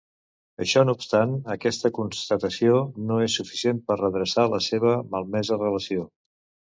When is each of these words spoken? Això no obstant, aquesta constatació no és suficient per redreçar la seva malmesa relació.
Això 0.63 0.81
no 0.89 0.93
obstant, 0.99 1.33
aquesta 1.55 1.91
constatació 1.97 2.79
no 3.11 3.17
és 3.25 3.35
suficient 3.41 3.81
per 3.91 3.99
redreçar 4.01 4.47
la 4.55 4.61
seva 4.69 4.95
malmesa 5.17 5.59
relació. 5.61 6.07